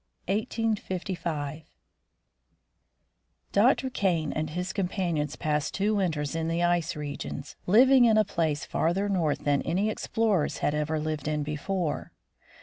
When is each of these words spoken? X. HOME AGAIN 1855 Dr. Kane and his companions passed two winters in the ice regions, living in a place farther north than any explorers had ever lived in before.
X. 0.27 0.55
HOME 0.57 0.63
AGAIN 0.71 0.71
1855 0.71 1.61
Dr. 3.51 3.89
Kane 3.91 4.33
and 4.33 4.49
his 4.49 4.73
companions 4.73 5.35
passed 5.35 5.75
two 5.75 5.93
winters 5.93 6.35
in 6.35 6.47
the 6.47 6.63
ice 6.63 6.95
regions, 6.95 7.55
living 7.67 8.05
in 8.05 8.17
a 8.17 8.25
place 8.25 8.65
farther 8.65 9.07
north 9.07 9.43
than 9.43 9.61
any 9.61 9.91
explorers 9.91 10.57
had 10.57 10.73
ever 10.73 10.99
lived 10.99 11.27
in 11.27 11.43
before. 11.43 12.13